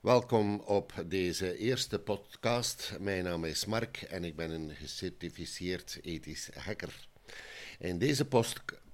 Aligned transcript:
Welkom 0.00 0.60
op 0.60 0.92
deze 1.06 1.56
eerste 1.56 1.98
podcast. 1.98 2.96
Mijn 3.00 3.24
naam 3.24 3.44
is 3.44 3.64
Mark 3.64 3.96
en 3.96 4.24
ik 4.24 4.36
ben 4.36 4.50
een 4.50 4.70
gecertificeerd 4.74 5.98
ethisch 6.02 6.50
hacker. 6.54 7.08
In 7.78 7.98
deze 7.98 8.26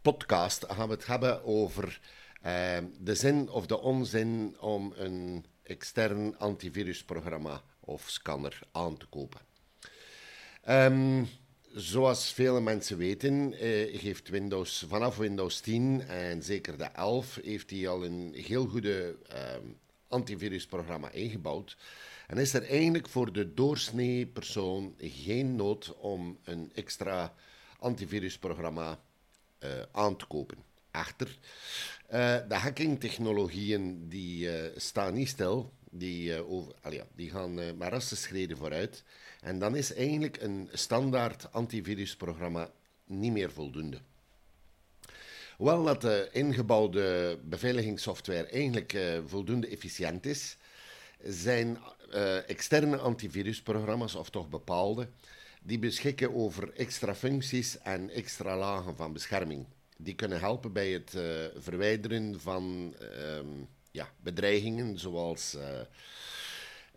podcast 0.03 0.64
gaan 0.69 0.88
we 0.88 0.95
het 0.95 1.06
hebben 1.06 1.45
over 1.45 2.00
uh, 2.46 2.79
de 3.00 3.14
zin 3.14 3.48
of 3.48 3.66
de 3.66 3.80
onzin 3.80 4.56
om 4.61 4.92
een 4.96 5.45
extern 5.62 6.38
antivirusprogramma 6.38 7.63
of 7.81 8.09
scanner 8.09 8.61
aan 8.73 8.97
te 8.97 9.07
kopen. 9.07 9.41
Um, 10.69 11.29
Zoals 11.75 12.33
vele 12.33 12.61
mensen 12.61 12.99
weten, 12.99 13.53
eh, 13.53 14.01
heeft 14.01 14.29
Windows 14.29 14.85
vanaf 14.88 15.17
Windows 15.17 15.61
10 15.61 16.01
en 16.09 16.43
zeker 16.43 16.79
de 16.79 16.84
11 16.84 17.38
heeft 17.43 17.70
hij 17.70 17.88
al 17.88 18.05
een 18.05 18.34
heel 18.34 18.66
goede 18.66 19.16
eh, 19.29 19.41
antivirusprogramma 20.09 21.11
ingebouwd. 21.11 21.77
En 22.27 22.38
is 22.38 22.55
er 22.55 22.69
eigenlijk 22.69 23.09
voor 23.09 23.33
de 23.33 23.55
doorsnee 23.55 24.27
persoon 24.27 24.95
geen 24.98 25.56
nood 25.56 25.95
om 25.97 26.38
een 26.45 26.70
extra 26.74 27.34
antivirusprogramma 27.78 29.00
uh, 29.64 29.70
aan 29.92 30.16
te 30.16 30.27
kopen. 30.27 30.59
Echter, 30.91 31.38
uh, 32.06 32.38
de 32.48 32.55
hackingtechnologieën 32.55 34.09
die 34.09 34.47
uh, 34.47 34.69
staan 34.77 35.14
niet 35.14 35.28
stil, 35.28 35.73
die, 35.91 36.45
over, 36.45 36.73
ja, 36.91 37.06
die 37.14 37.30
gaan 37.30 37.77
maar 37.77 38.02
schreden 38.02 38.56
vooruit. 38.56 39.05
En 39.41 39.59
dan 39.59 39.77
is 39.77 39.95
eigenlijk 39.95 40.42
een 40.42 40.69
standaard 40.73 41.52
antivirusprogramma 41.52 42.70
niet 43.05 43.33
meer 43.33 43.52
voldoende. 43.52 43.98
Hoewel 45.56 45.84
dat 45.84 46.01
de 46.01 46.28
ingebouwde 46.33 47.38
beveiligingssoftware 47.42 48.47
eigenlijk 48.47 48.92
uh, 48.92 49.19
voldoende 49.27 49.66
efficiënt 49.66 50.27
is, 50.27 50.56
zijn 51.24 51.78
uh, 52.14 52.48
externe 52.48 52.97
antivirusprogramma's, 52.97 54.14
of 54.14 54.30
toch 54.30 54.48
bepaalde, 54.48 55.08
die 55.62 55.78
beschikken 55.78 56.34
over 56.34 56.72
extra 56.72 57.14
functies 57.14 57.78
en 57.78 58.11
extra 58.11 58.56
lagen 58.56 58.97
van 58.97 59.12
bescherming. 59.12 59.64
Die 59.97 60.14
kunnen 60.14 60.41
helpen 60.41 60.72
bij 60.72 60.91
het 60.91 61.11
verwijderen 61.56 62.41
van 62.41 62.95
um, 63.39 63.69
ja, 63.91 64.08
bedreigingen 64.20 64.98
zoals 64.98 65.56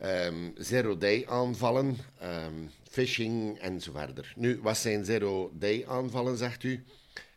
um, 0.04 0.54
zero-day 0.58 1.26
aanvallen, 1.28 1.98
um, 2.24 2.72
phishing 2.90 3.60
en. 3.60 3.82
Nu, 4.36 4.60
wat 4.62 4.78
zijn 4.78 5.06
zero-day 5.06 5.86
aanvallen, 5.88 6.38
zegt 6.38 6.64
u? 6.64 6.84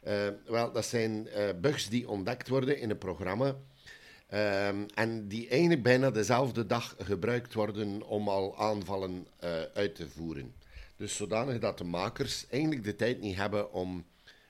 Uh, 0.06 0.28
wel, 0.46 0.72
dat 0.72 0.86
zijn 0.86 1.26
uh, 1.26 1.48
bugs 1.60 1.88
die 1.88 2.08
ontdekt 2.08 2.48
worden 2.48 2.78
in 2.78 2.90
een 2.90 2.98
programma 2.98 3.46
um, 3.46 4.86
en 4.94 5.28
die 5.28 5.48
eigenlijk 5.48 5.82
bijna 5.82 6.10
dezelfde 6.10 6.66
dag 6.66 6.96
gebruikt 6.98 7.54
worden 7.54 8.02
om 8.02 8.28
al 8.28 8.58
aanvallen 8.58 9.26
uh, 9.44 9.50
uit 9.74 9.94
te 9.94 10.08
voeren. 10.08 10.54
Dus 10.96 11.16
zodanig 11.16 11.58
dat 11.58 11.78
de 11.78 11.84
makers 11.84 12.46
eigenlijk 12.50 12.84
de 12.84 12.96
tijd 12.96 13.20
niet 13.20 13.36
hebben 13.36 13.72
om 13.72 14.04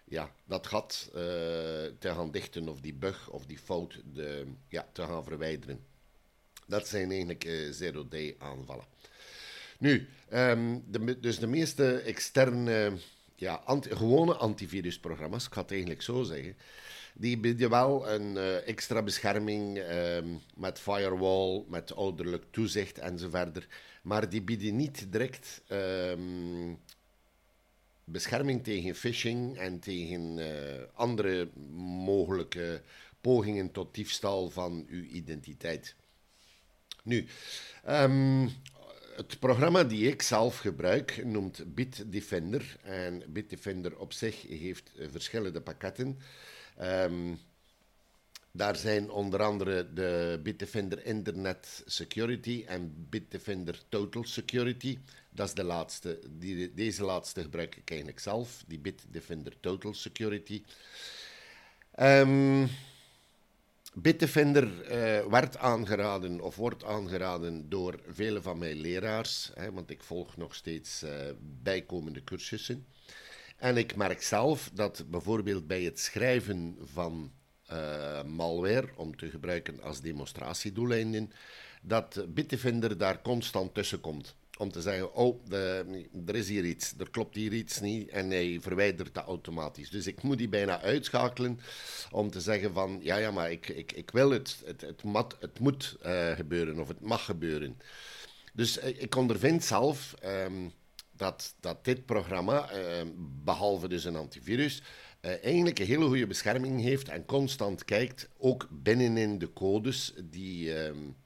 ja, 0.04 0.32
dat 0.44 0.66
gat 0.66 1.08
te 1.12 1.94
gaan 2.00 2.30
dichten 2.30 2.68
of 2.68 2.80
die 2.80 2.94
bug 2.94 3.30
of 3.30 3.46
die 3.46 3.58
fout 3.58 4.00
de, 4.14 4.46
ja, 4.68 4.88
te 4.92 5.02
gaan 5.02 5.24
verwijderen. 5.24 5.84
Dat 6.66 6.88
zijn 6.88 7.10
eigenlijk 7.10 7.48
zero-day 7.70 8.36
aanvallen. 8.38 8.84
Nu, 9.78 10.08
de, 10.28 11.16
dus 11.20 11.38
de 11.38 11.46
meeste 11.46 11.96
externe, 11.96 12.92
ja, 13.42 13.62
gewone 13.88 14.34
antivirusprogramma's, 14.34 15.46
ik 15.46 15.52
ga 15.52 15.60
het 15.60 15.70
eigenlijk 15.70 16.02
zo 16.02 16.22
zeggen, 16.22 16.56
die 17.14 17.38
bieden 17.38 17.70
wel 17.70 18.08
een 18.08 18.34
uh, 18.36 18.68
extra 18.68 19.02
bescherming 19.02 19.78
um, 19.78 20.40
met 20.56 20.78
firewall, 20.78 21.64
met 21.68 21.94
ouderlijk 21.94 22.44
toezicht 22.50 22.98
enzovoort. 22.98 23.66
Maar 24.02 24.28
die 24.28 24.42
bieden 24.42 24.76
niet 24.76 25.12
direct 25.12 25.62
um, 25.68 26.78
bescherming 28.04 28.64
tegen 28.64 28.94
phishing 28.94 29.58
en 29.58 29.80
tegen 29.80 30.38
uh, 30.38 30.46
andere 30.94 31.48
mogelijke 32.04 32.82
pogingen 33.20 33.70
tot 33.70 33.94
diefstal 33.94 34.50
van 34.50 34.86
uw 34.88 35.02
identiteit. 35.02 35.94
Nu, 37.02 37.26
um, 37.88 38.50
het 39.28 39.38
programma 39.38 39.84
die 39.84 40.10
ik 40.10 40.22
zelf 40.22 40.58
gebruik 40.58 41.24
noemt 41.24 41.74
Bitdefender. 41.74 42.76
En 42.82 43.22
Bitdefender 43.26 43.98
op 43.98 44.12
zich 44.12 44.42
heeft 44.42 44.90
verschillende 45.10 45.60
pakketten. 45.60 46.18
Um, 46.80 47.38
daar 48.50 48.76
zijn 48.76 49.10
onder 49.10 49.42
andere 49.42 49.92
de 49.92 50.40
Bitdefender 50.42 51.04
Internet 51.04 51.82
Security 51.86 52.64
en 52.66 53.06
Bitdefender 53.10 53.82
Total 53.88 54.24
Security. 54.24 54.98
Dat 55.30 55.46
is 55.46 55.54
de 55.54 55.64
laatste. 55.64 56.18
Die, 56.30 56.74
deze 56.74 57.04
laatste 57.04 57.42
gebruik 57.42 57.76
ik 57.76 57.90
eigenlijk 57.90 58.20
zelf, 58.20 58.64
die 58.66 58.78
Bitdefender 58.78 59.52
Total 59.60 59.94
Security. 59.94 60.62
Um, 62.00 62.68
Bitdefender 63.94 64.64
uh, 64.64 65.26
werd 65.30 65.56
aangeraden 65.56 66.40
of 66.40 66.56
wordt 66.56 66.84
aangeraden 66.84 67.68
door 67.68 68.00
vele 68.06 68.42
van 68.42 68.58
mijn 68.58 68.76
leraars, 68.76 69.50
hè, 69.54 69.72
want 69.72 69.90
ik 69.90 70.02
volg 70.02 70.36
nog 70.36 70.54
steeds 70.54 71.02
uh, 71.02 71.10
bijkomende 71.62 72.24
cursussen. 72.24 72.86
En 73.56 73.76
ik 73.76 73.96
merk 73.96 74.22
zelf 74.22 74.70
dat 74.74 75.04
bijvoorbeeld 75.10 75.66
bij 75.66 75.82
het 75.82 76.00
schrijven 76.00 76.76
van 76.82 77.32
uh, 77.72 78.22
malware, 78.22 78.88
om 78.96 79.16
te 79.16 79.30
gebruiken 79.30 79.82
als 79.82 80.00
demonstratiedoeleinden, 80.00 81.32
dat 81.82 82.24
Bitdefender 82.28 82.98
daar 82.98 83.22
constant 83.22 83.74
tussen 83.74 84.00
komt 84.00 84.36
om 84.62 84.72
te 84.72 84.80
zeggen, 84.80 85.14
oh, 85.14 85.52
er 86.26 86.34
is 86.34 86.48
hier 86.48 86.64
iets, 86.64 86.94
er 86.98 87.10
klopt 87.10 87.34
hier 87.34 87.52
iets 87.52 87.80
niet 87.80 88.08
en 88.08 88.30
hij 88.30 88.58
verwijdert 88.60 89.14
dat 89.14 89.24
automatisch. 89.24 89.90
Dus 89.90 90.06
ik 90.06 90.22
moet 90.22 90.38
die 90.38 90.48
bijna 90.48 90.80
uitschakelen 90.80 91.60
om 92.10 92.30
te 92.30 92.40
zeggen 92.40 92.72
van, 92.72 92.98
ja, 93.02 93.16
ja, 93.16 93.30
maar 93.30 93.50
ik, 93.50 93.68
ik, 93.68 93.92
ik 93.92 94.10
wil 94.10 94.30
het, 94.30 94.62
het, 94.64 94.80
het, 94.80 95.02
mat, 95.02 95.36
het 95.40 95.58
moet 95.58 95.96
uh, 96.06 96.30
gebeuren 96.30 96.80
of 96.80 96.88
het 96.88 97.00
mag 97.00 97.24
gebeuren. 97.24 97.80
Dus 98.52 98.78
uh, 98.78 99.02
ik 99.02 99.16
ondervind 99.16 99.64
zelf 99.64 100.14
um, 100.24 100.72
dat, 101.16 101.54
dat 101.60 101.84
dit 101.84 102.06
programma, 102.06 102.70
uh, 102.72 103.02
behalve 103.44 103.88
dus 103.88 104.04
een 104.04 104.16
antivirus, 104.16 104.82
eigenlijk 105.20 105.78
een 105.78 105.86
hele 105.86 106.06
goede 106.06 106.26
bescherming 106.26 106.80
heeft 106.80 107.08
en 107.08 107.24
constant 107.24 107.84
kijkt, 107.84 108.28
ook 108.38 108.68
binnenin 108.70 109.38
de 109.38 109.52
codes 109.52 110.12
die... 110.24 110.78
Um, 110.78 111.20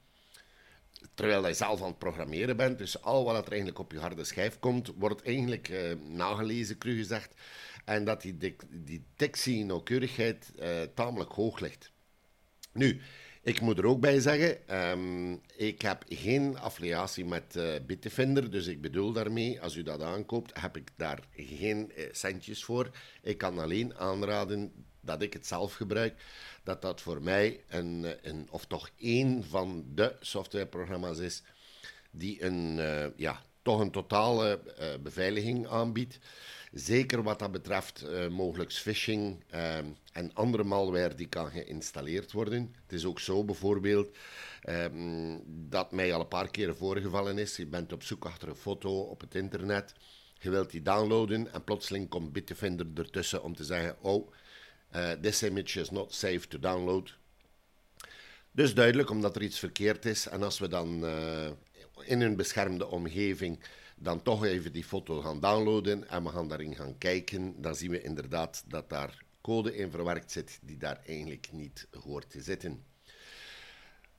terwijl 1.13 1.47
je 1.47 1.53
zelf 1.53 1.81
aan 1.81 1.87
het 1.87 1.97
programmeren 1.97 2.57
bent. 2.57 2.77
Dus 2.77 3.01
al 3.01 3.23
wat 3.23 3.45
er 3.45 3.51
eigenlijk 3.51 3.79
op 3.79 3.91
je 3.91 3.99
harde 3.99 4.23
schijf 4.23 4.59
komt, 4.59 4.91
wordt 4.97 5.21
eigenlijk 5.21 5.69
uh, 5.69 5.93
nagelezen, 6.07 6.77
cru 6.77 6.95
gezegd. 6.95 7.33
En 7.85 8.05
dat 8.05 8.21
die, 8.21 8.37
die 8.37 8.55
detectie 8.69 9.65
nauwkeurigheid 9.65 10.51
uh, 10.59 10.81
tamelijk 10.93 11.31
hoog 11.31 11.59
ligt. 11.59 11.91
Nu, 12.71 13.01
ik 13.41 13.61
moet 13.61 13.77
er 13.77 13.85
ook 13.85 13.99
bij 13.99 14.19
zeggen, 14.19 14.77
um, 14.89 15.41
ik 15.55 15.81
heb 15.81 16.03
geen 16.09 16.57
affiliatie 16.59 17.25
met 17.25 17.55
uh, 17.55 18.49
dus 18.49 18.67
ik 18.67 18.81
bedoel 18.81 19.11
daarmee, 19.11 19.61
als 19.61 19.75
u 19.75 19.83
dat 19.83 20.01
aankoopt, 20.01 20.59
heb 20.59 20.77
ik 20.77 20.89
daar 20.95 21.19
geen 21.35 21.91
centjes 22.11 22.63
voor. 22.63 22.89
Ik 23.21 23.37
kan 23.37 23.59
alleen 23.59 23.97
aanraden 23.97 24.71
dat 25.07 25.21
ik 25.21 25.33
het 25.33 25.47
zelf 25.47 25.73
gebruik, 25.73 26.23
dat 26.63 26.81
dat 26.81 27.01
voor 27.01 27.21
mij 27.21 27.63
een, 27.67 28.05
een 28.21 28.47
of 28.49 28.65
toch 28.65 28.89
één 28.97 29.43
van 29.43 29.85
de 29.95 30.15
softwareprogramma's 30.19 31.19
is 31.19 31.43
die 32.11 32.43
een, 32.43 32.77
uh, 32.77 33.05
ja, 33.15 33.41
toch 33.61 33.79
een 33.79 33.91
totale 33.91 34.59
uh, 34.79 34.85
beveiliging 35.03 35.67
aanbiedt. 35.67 36.19
Zeker 36.71 37.23
wat 37.23 37.39
dat 37.39 37.51
betreft 37.51 38.03
uh, 38.03 38.27
mogelijk 38.27 38.73
phishing 38.73 39.43
en 40.11 40.33
andere 40.33 40.63
malware 40.63 41.15
die 41.15 41.27
kan 41.27 41.51
geïnstalleerd 41.51 42.31
worden. 42.31 42.75
Het 42.81 42.93
is 42.93 43.05
ook 43.05 43.19
zo 43.19 43.43
bijvoorbeeld 43.43 44.17
um, 44.69 45.41
dat 45.69 45.91
mij 45.91 46.13
al 46.13 46.19
een 46.19 46.27
paar 46.27 46.51
keren 46.51 46.77
voorgevallen 46.77 47.37
is. 47.37 47.55
Je 47.55 47.65
bent 47.65 47.93
op 47.93 48.03
zoek 48.03 48.25
achter 48.25 48.49
een 48.49 48.55
foto 48.55 48.99
op 48.99 49.21
het 49.21 49.35
internet. 49.35 49.93
Je 50.39 50.49
wilt 50.49 50.71
die 50.71 50.81
downloaden 50.81 51.53
en 51.53 51.63
plotseling 51.63 52.09
komt 52.09 52.33
Bitdefender 52.33 52.87
ertussen 52.95 53.43
om 53.43 53.55
te 53.55 53.63
zeggen: 53.63 53.95
Oh, 54.01 54.31
this 55.21 55.43
image 55.43 55.79
is 55.79 55.89
not 55.89 56.13
safe 56.13 56.47
to 56.47 56.59
download. 56.59 57.17
Dus 58.51 58.73
duidelijk 58.73 59.09
omdat 59.09 59.35
er 59.35 59.41
iets 59.41 59.59
verkeerd 59.59 60.05
is. 60.05 60.27
En 60.27 60.43
als 60.43 60.59
we 60.59 60.67
dan 60.67 61.03
uh, 61.03 61.49
in 62.03 62.21
een 62.21 62.35
beschermde 62.35 62.87
omgeving 62.87 63.59
dan 63.95 64.21
toch 64.21 64.45
even 64.45 64.71
die 64.71 64.83
foto 64.83 65.21
gaan 65.21 65.39
downloaden 65.39 66.09
en 66.09 66.23
we 66.23 66.29
gaan 66.29 66.47
daarin 66.47 66.75
gaan 66.75 66.97
kijken, 66.97 67.61
dan 67.61 67.75
zien 67.75 67.91
we 67.91 68.01
inderdaad 68.01 68.63
dat 68.67 68.89
daar 68.89 69.23
code 69.41 69.75
in 69.75 69.91
verwerkt 69.91 70.31
zit 70.31 70.59
die 70.61 70.77
daar 70.77 70.99
eigenlijk 71.05 71.47
niet 71.51 71.87
hoort 72.03 72.29
te 72.29 72.41
zitten. 72.41 72.83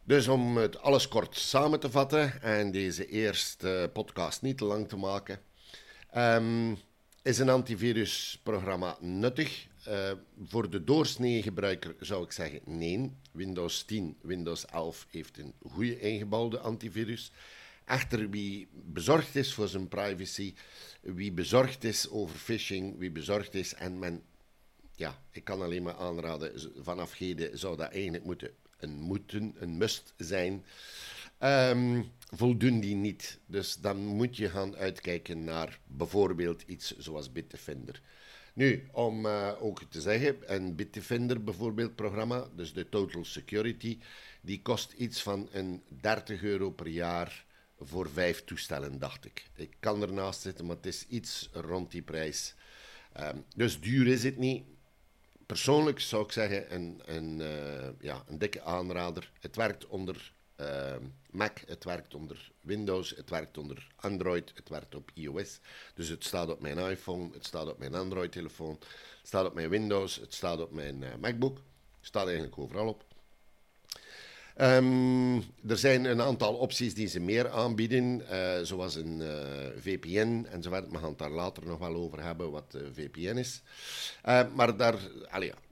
Dus 0.04 0.28
om 0.28 0.56
het 0.56 0.78
alles 0.78 1.08
kort 1.08 1.36
samen 1.36 1.80
te 1.80 1.90
vatten 1.90 2.42
en 2.42 2.70
deze 2.70 3.06
eerste 3.06 3.90
podcast 3.92 4.42
niet 4.42 4.58
te 4.58 4.64
lang 4.64 4.88
te 4.88 4.96
maken. 4.96 5.40
Um, 6.16 6.78
is 7.28 7.38
een 7.38 7.48
antivirusprogramma 7.48 8.96
nuttig? 9.00 9.66
Uh, 9.88 10.12
voor 10.44 10.70
de 10.70 10.84
doorsnee 10.84 11.42
gebruiker 11.42 11.94
zou 12.00 12.24
ik 12.24 12.32
zeggen 12.32 12.60
nee. 12.64 13.12
Windows 13.32 13.82
10, 13.82 14.16
Windows 14.20 14.66
11 14.66 15.06
heeft 15.10 15.38
een 15.38 15.52
goede 15.70 16.00
ingebouwde 16.00 16.58
antivirus. 16.58 17.30
Echter, 17.84 18.30
wie 18.30 18.68
bezorgd 18.72 19.36
is 19.36 19.54
voor 19.54 19.68
zijn 19.68 19.88
privacy, 19.88 20.54
wie 21.00 21.32
bezorgd 21.32 21.84
is 21.84 22.08
over 22.08 22.36
phishing, 22.36 22.98
wie 22.98 23.10
bezorgd 23.10 23.54
is 23.54 23.74
en 23.74 23.98
men, 23.98 24.22
ja, 24.94 25.22
ik 25.30 25.44
kan 25.44 25.62
alleen 25.62 25.82
maar 25.82 25.96
aanraden, 25.96 26.72
vanaf 26.82 27.16
heden 27.16 27.58
zou 27.58 27.76
dat 27.76 27.90
eigenlijk 27.90 28.24
moeten 28.24 28.50
een 28.78 29.00
moeten, 29.00 29.54
een 29.58 29.76
must 29.76 30.14
zijn. 30.16 30.64
Um, 31.44 32.12
voldoen 32.30 32.80
die 32.80 32.94
niet. 32.94 33.38
Dus 33.46 33.76
dan 33.76 33.96
moet 33.96 34.36
je 34.36 34.48
gaan 34.48 34.76
uitkijken 34.76 35.44
naar 35.44 35.78
bijvoorbeeld 35.86 36.62
iets 36.62 36.96
zoals 36.96 37.32
Bitdefender. 37.32 38.00
Nu, 38.52 38.88
om 38.92 39.26
uh, 39.26 39.52
ook 39.60 39.82
te 39.88 40.00
zeggen, 40.00 40.54
een 40.54 40.74
Bitdefender 40.74 41.44
bijvoorbeeld 41.44 41.94
programma, 41.94 42.48
dus 42.54 42.72
de 42.72 42.88
Total 42.88 43.24
Security, 43.24 43.98
die 44.40 44.62
kost 44.62 44.92
iets 44.92 45.22
van 45.22 45.48
een 45.52 45.82
30 45.88 46.42
euro 46.42 46.70
per 46.70 46.88
jaar 46.88 47.44
voor 47.80 48.10
vijf 48.10 48.44
toestellen, 48.44 48.98
dacht 48.98 49.24
ik. 49.24 49.50
Ik 49.54 49.76
kan 49.80 50.02
ernaast 50.02 50.40
zitten, 50.40 50.66
maar 50.66 50.76
het 50.76 50.86
is 50.86 51.06
iets 51.08 51.48
rond 51.52 51.90
die 51.90 52.02
prijs. 52.02 52.54
Um, 53.20 53.44
dus 53.56 53.80
duur 53.80 54.06
is 54.06 54.24
het 54.24 54.36
niet. 54.36 54.64
Persoonlijk 55.46 56.00
zou 56.00 56.24
ik 56.24 56.32
zeggen, 56.32 56.74
een, 56.74 57.02
een, 57.04 57.40
uh, 57.40 57.88
ja, 58.00 58.24
een 58.26 58.38
dikke 58.38 58.62
aanrader. 58.62 59.30
Het 59.40 59.56
werkt 59.56 59.86
onder 59.86 60.32
uh, 60.60 60.96
Mac, 61.30 61.58
het 61.66 61.84
werkt 61.84 62.14
onder 62.14 62.50
Windows, 62.60 63.10
het 63.16 63.30
werkt 63.30 63.58
onder 63.58 63.86
Android, 63.96 64.52
het 64.54 64.68
werkt 64.68 64.94
op 64.94 65.10
iOS. 65.14 65.60
Dus 65.94 66.08
het 66.08 66.24
staat 66.24 66.50
op 66.50 66.60
mijn 66.60 66.78
iPhone, 66.78 67.30
het 67.32 67.46
staat 67.46 67.68
op 67.68 67.78
mijn 67.78 67.94
Android-telefoon, 67.94 68.76
het 69.18 69.26
staat 69.26 69.46
op 69.46 69.54
mijn 69.54 69.68
Windows, 69.68 70.16
het 70.16 70.34
staat 70.34 70.60
op 70.60 70.72
mijn 70.72 71.02
uh, 71.02 71.14
MacBook. 71.20 71.56
Het 71.56 72.06
staat 72.06 72.26
eigenlijk 72.26 72.58
overal 72.58 72.88
op. 72.88 73.07
Um, 74.60 75.36
er 75.68 75.78
zijn 75.78 76.04
een 76.04 76.22
aantal 76.22 76.54
opties 76.54 76.94
die 76.94 77.06
ze 77.06 77.20
meer 77.20 77.48
aanbieden, 77.50 78.22
uh, 78.30 78.58
zoals 78.62 78.94
een 78.94 79.20
uh, 79.20 79.28
VPN 79.76 80.46
enzovoort. 80.50 80.90
We 80.90 80.98
gaan 80.98 81.08
het 81.08 81.18
daar 81.18 81.30
later 81.30 81.66
nog 81.66 81.78
wel 81.78 81.94
over 81.94 82.22
hebben 82.22 82.50
wat 82.50 82.74
uh, 82.76 82.82
VPN 82.92 83.36
is. 83.36 83.62
maar 84.54 84.76
daar, 84.76 84.94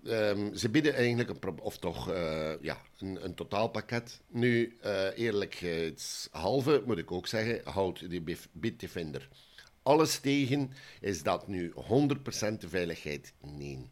um, 0.02 0.54
ze 0.54 0.68
bieden 0.68 0.94
eigenlijk 0.94 1.28
een, 1.28 1.60
of 1.60 1.78
toch, 1.78 2.12
ja, 2.60 2.80
een, 2.98 3.24
een, 3.24 3.34
totaalpakket. 3.34 4.20
Nu, 4.28 4.78
eerlijk, 5.14 5.54
het 5.54 6.28
halve 6.30 6.82
moet 6.86 6.98
ik 6.98 7.12
ook 7.12 7.26
zeggen, 7.26 7.60
houdt 7.64 8.10
die 8.10 8.36
Bitdefender 8.52 9.28
alles 9.82 10.18
tegen. 10.18 10.70
Is 11.00 11.22
dat 11.22 11.48
nu 11.48 11.72
100% 11.72 11.76
de 12.58 12.68
veiligheid? 12.68 13.32
Nee. 13.40 13.90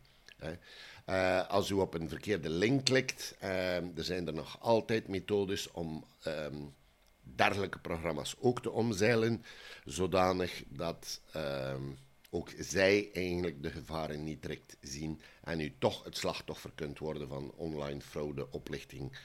Uh, 1.07 1.49
als 1.49 1.71
u 1.71 1.75
op 1.75 1.95
een 1.95 2.09
verkeerde 2.09 2.49
link 2.49 2.85
klikt, 2.85 3.37
uh, 3.43 3.77
er 3.77 4.05
zijn 4.05 4.27
er 4.27 4.35
nog 4.35 4.61
altijd 4.61 5.09
methodes 5.09 5.71
om 5.71 6.05
um, 6.27 6.75
dergelijke 7.21 7.79
programma's 7.79 8.37
ook 8.39 8.63
te 8.63 8.71
omzeilen, 8.71 9.45
zodanig 9.85 10.63
dat 10.69 11.21
um, 11.37 11.99
ook 12.31 12.51
zij 12.59 13.11
eigenlijk 13.13 13.63
de 13.63 13.71
gevaren 13.71 14.25
niet 14.25 14.43
direct 14.43 14.77
zien 14.81 15.21
en 15.43 15.61
u 15.61 15.75
toch 15.79 16.05
het 16.05 16.17
slachtoffer 16.17 16.71
kunt 16.75 16.99
worden 16.99 17.29
van 17.29 17.53
online 17.57 18.01
fraude, 18.01 18.51
oplichting, 18.51 19.19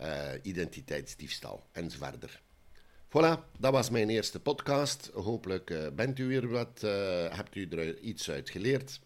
uh, 0.00 0.30
identiteitsdiefstal 0.42 1.66
enzovoort. 1.72 2.40
Voilà, 3.08 3.58
dat 3.58 3.72
was 3.72 3.90
mijn 3.90 4.10
eerste 4.10 4.40
podcast. 4.40 5.10
Hopelijk 5.14 5.90
bent 5.94 6.18
u 6.18 6.26
weer 6.26 6.48
wat, 6.48 6.80
hebt 7.30 7.54
u 7.54 7.68
er 7.68 7.98
iets 7.98 8.30
uit 8.30 8.50
geleerd. 8.50 9.00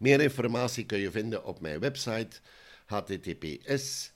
Meer 0.00 0.20
informatie 0.20 0.86
kun 0.86 0.98
je 0.98 1.10
vinden 1.10 1.44
op 1.44 1.60
mijn 1.60 1.80
website 1.80 2.40
https 2.86 4.12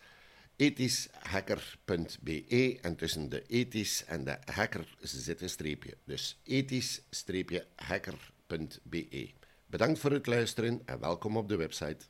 ethischhacker.be 0.56 2.78
en 2.80 2.96
tussen 2.96 3.28
de 3.28 3.42
ethisch 3.46 4.04
en 4.04 4.24
de 4.24 4.38
hacker 4.44 4.96
zit 5.00 5.40
een 5.40 5.48
streepje. 5.48 5.96
Dus 6.04 6.40
ethisch-hacker.be. 6.44 9.30
Bedankt 9.66 9.98
voor 9.98 10.12
het 10.12 10.26
luisteren 10.26 10.82
en 10.84 11.00
welkom 11.00 11.36
op 11.36 11.48
de 11.48 11.56
website. 11.56 12.06